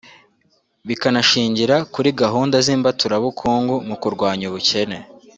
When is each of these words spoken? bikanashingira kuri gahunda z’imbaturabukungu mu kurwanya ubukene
bikanashingira 0.87 1.75
kuri 1.93 2.09
gahunda 2.21 2.55
z’imbaturabukungu 2.65 3.75
mu 3.87 3.95
kurwanya 4.01 4.45
ubukene 4.49 4.97